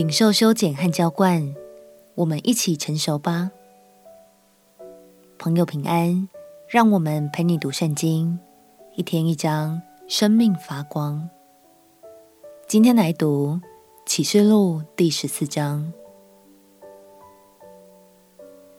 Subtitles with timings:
[0.00, 1.54] 领受修剪和浇灌，
[2.14, 3.50] 我们一起成熟吧。
[5.38, 6.26] 朋友平安，
[6.66, 8.38] 让我们陪你读圣经，
[8.96, 11.28] 一天一章，生命发光。
[12.66, 13.60] 今天来读
[14.06, 15.92] 启示录第十四章。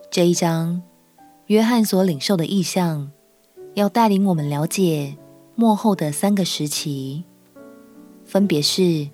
[0.09, 0.81] 这一章，
[1.45, 3.11] 约翰所领受的异象，
[3.75, 5.15] 要带领我们了解
[5.53, 7.25] 末后的三个时期，
[8.25, 9.07] 分别是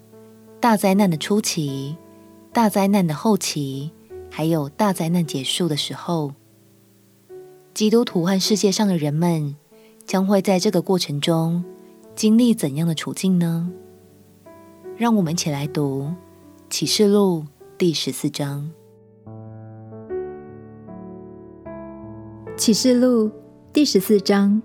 [0.61, 1.95] 大灾难的初期、
[2.57, 3.91] 大灾难的后期，
[4.31, 6.33] 还有大灾难结束的时候。
[7.75, 9.55] 基督徒和世界上的人们
[10.07, 11.63] 将会在这个过程中
[12.15, 13.71] 经历怎样的处境呢？
[14.97, 16.11] 让我们一起来读
[16.67, 17.45] 启示录
[17.77, 18.71] 第十四章。
[22.57, 23.29] 启示录
[23.71, 24.63] 第十四章，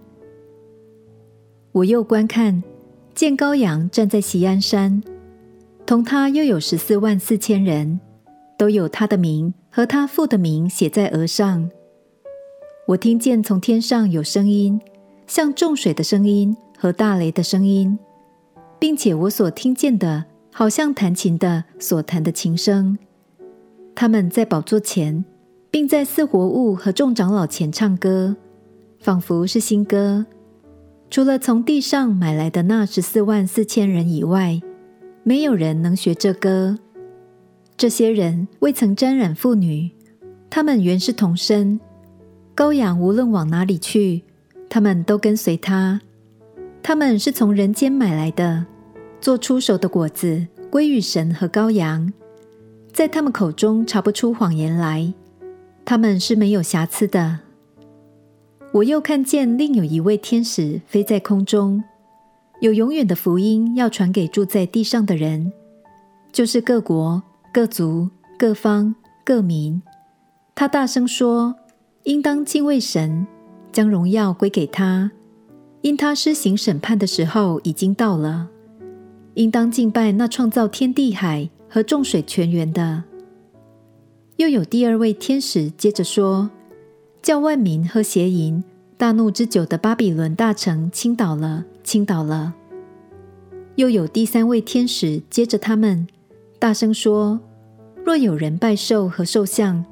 [1.73, 2.63] 我又观看，
[3.15, 5.03] 见羔羊站在锡安山，
[5.93, 8.01] 同他又有十四万四千人，
[8.57, 11.69] 都有他的名和他父的名写在额上。
[12.87, 14.81] 我听见从天上有声音，
[15.27, 17.99] 像众水的声音和大雷的声音，
[18.79, 22.97] 并且我所听见的，好像弹琴的所弹的琴声。
[23.95, 25.23] 他们在宝座前，
[25.71, 28.35] 并在四活物和众长老前唱歌，
[28.99, 30.25] 仿佛是新歌。
[31.11, 34.59] 除了从地上买来的那十四万四千人以外，
[35.25, 36.79] 没有人能学这歌。
[37.77, 39.91] 这些人未曾沾染妇女，
[40.51, 41.81] 他们原是童身。
[42.55, 44.23] 羔羊无论往哪里去，
[44.69, 46.01] 他们都跟随他。
[46.83, 48.67] 他们是从人间买来的，
[49.21, 52.13] 做出熟的果子归于神和羔羊，
[52.93, 55.13] 在他们口中查不出谎言来。
[55.85, 57.39] 他们是没有瑕疵的。
[58.73, 61.83] 我又看见另有一位天使飞在空中，
[62.63, 65.53] 有永远的福音要传给住在地上的人，
[66.33, 69.83] 就是各国、各族、各方、各民。
[70.55, 71.55] 他大声说。
[72.05, 73.25] 应当敬畏神，
[73.71, 75.13] 将荣耀归给他，
[75.83, 78.49] 因他施行审判的时候已经到了。
[79.35, 83.05] 应当敬拜那创造天地海和众水泉源的。
[84.35, 86.51] 又有第二位天使接着说
[87.23, 88.65] ：“叫万民喝邪淫
[88.97, 92.55] 大怒之酒的巴比伦大城倾倒了，倾倒了。”
[93.77, 96.07] 又有第三位天使接着他们
[96.59, 97.41] 大声说
[98.05, 99.85] ：“若有人拜兽和兽像，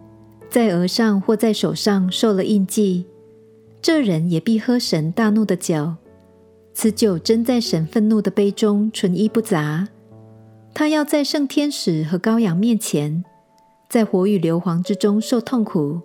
[0.51, 3.07] 在额上或在手上受了印记，
[3.81, 5.95] 这人也必喝神大怒的酒。
[6.75, 9.89] 此酒真在神愤怒的杯中，纯一不杂。
[10.75, 13.25] 他要在圣天使和羔羊面前，
[13.89, 16.01] 在火与硫磺之中受痛苦。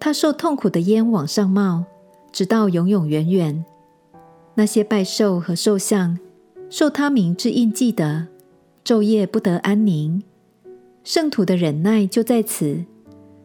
[0.00, 1.84] 他受痛苦的烟往上冒，
[2.32, 3.64] 直到永永远远。
[4.58, 6.18] 那些拜兽和兽像，
[6.68, 8.26] 受他名之印记的，
[8.84, 10.20] 昼夜不得安宁。
[11.04, 12.84] 圣徒的忍耐就在此。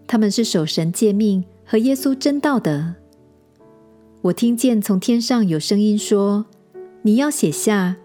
[0.07, 2.95] 他们是守神诫命和耶稣真道的。
[4.23, 6.47] 我听见从天上有声音说
[7.03, 7.97] ：“你要写下，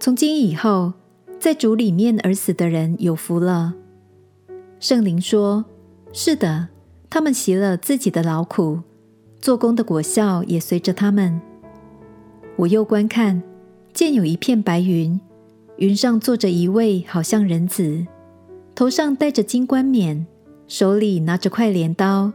[0.00, 0.94] 从今以后，
[1.38, 3.74] 在主里面而死的人有福了。”
[4.80, 5.66] 圣灵说
[6.14, 6.68] ：“是的，
[7.10, 8.80] 他们习了自己的劳苦，
[9.38, 11.38] 做工的果效也随着他们。”
[12.58, 13.40] 我又观看，
[13.94, 15.20] 见有一片白云，
[15.76, 18.04] 云上坐着一位好像人子，
[18.74, 20.26] 头上戴着金冠冕。
[20.66, 22.32] 手里拿着块镰刀，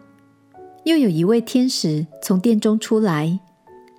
[0.86, 3.38] 又有一位天使从殿中出来，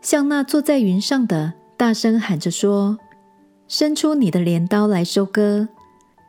[0.01, 2.99] 向那坐在云上的大声喊着说
[3.69, 5.69] ：“伸出你的镰刀来收割，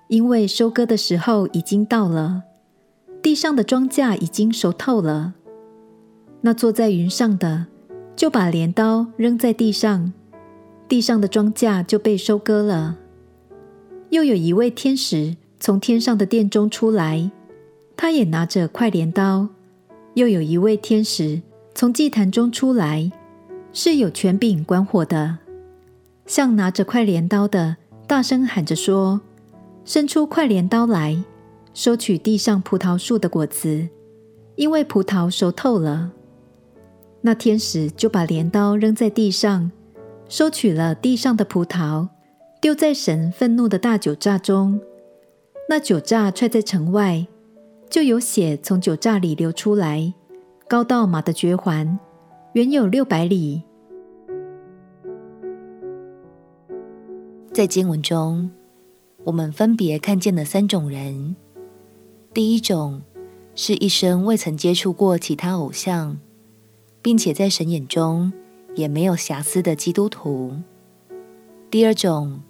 [0.07, 2.43] 因为收割的时候已经到了，
[3.23, 5.33] 地上的庄稼已经熟透了。”
[6.41, 7.65] 那坐在云上的
[8.15, 10.13] 就把镰刀扔在地上，
[10.87, 12.97] 地上的庄稼就被收割了。
[14.09, 17.31] 又有一位天使从天上的殿中出来。
[17.97, 19.47] 他也拿着快镰刀，
[20.15, 21.41] 又有一位天使
[21.73, 23.09] 从祭坛中出来，
[23.71, 25.37] 是有权柄管火的，
[26.25, 29.21] 向拿着快镰刀的大声喊着说
[29.85, 31.23] ：“伸出快镰刀来，
[31.73, 33.87] 收取地上葡萄树的果子，
[34.55, 36.11] 因为葡萄熟透了。”
[37.25, 39.71] 那天使就把镰刀扔在地上，
[40.29, 42.07] 收取了地上的葡萄，
[42.61, 44.79] 丢在神愤怒的大酒榨中。
[45.67, 47.25] 那酒榨踹在城外。
[47.87, 50.13] 就有血从酒榨里流出来，
[50.67, 51.97] 高到马的嚼环，
[52.53, 53.61] 远有六百里。
[57.53, 58.51] 在经文中，
[59.23, 61.35] 我们分别看见了三种人。
[62.33, 63.01] 第一种
[63.53, 66.17] 是一生未曾接触过其他偶像，
[67.05, 68.33] 并且在神眼中
[68.73, 70.55] 也没有瑕疵的基督徒。
[71.69, 72.41] 第二种，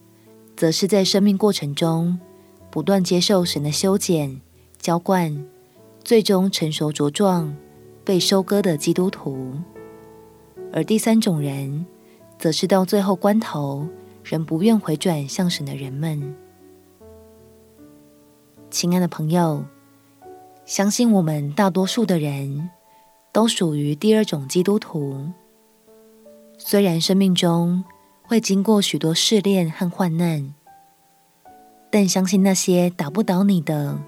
[0.55, 2.17] 则是在生命过程中，
[2.71, 4.39] 不断接受神的修剪、
[4.79, 5.45] 浇灌，
[6.05, 7.53] 最终成熟茁壮，
[8.05, 9.55] 被收割的基督徒。
[10.71, 11.85] 而第三种人，
[12.39, 13.85] 则是到最后关头
[14.23, 16.33] 仍不愿回转向神的人们。
[18.71, 19.65] 亲爱的朋友，
[20.63, 22.69] 相信我们大多数的人
[23.35, 25.29] 都属于第二种基督徒。
[26.57, 27.83] 虽然生命中
[28.23, 30.53] 会经过许多试炼和患难，
[31.91, 33.99] 但相信那些打不倒你的，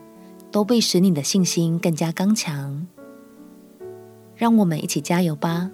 [0.50, 2.88] 都必使你的信心更加刚强。
[4.38, 5.72] 让我们一起加油吧！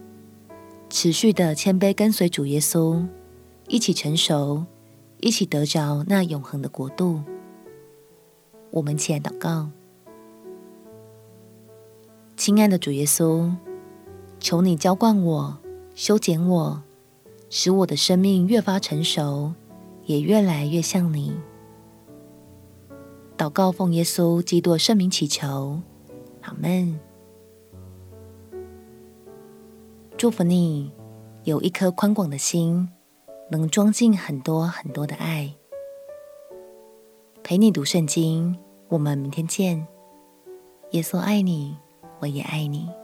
[0.89, 3.05] 持续的谦卑跟随主耶稣，
[3.67, 4.65] 一起成熟，
[5.19, 7.21] 一起得着那永恒的国度。
[8.71, 9.69] 我们起来祷告，
[12.35, 13.55] 亲爱的主耶稣，
[14.39, 15.57] 求你浇灌我，
[15.93, 16.81] 修剪我，
[17.49, 19.53] 使我的生命越发成熟，
[20.05, 21.33] 也越来越像你。
[23.37, 25.79] 祷告奉耶稣基督圣名祈求，
[26.41, 26.99] 阿门。
[30.17, 30.91] 祝福你
[31.43, 32.89] 有一颗宽广的心，
[33.51, 35.53] 能装进很多很多的爱。
[37.43, 38.57] 陪你读圣经，
[38.89, 39.85] 我们明天见。
[40.91, 41.75] 耶稣爱你，
[42.23, 43.02] 我也爱你。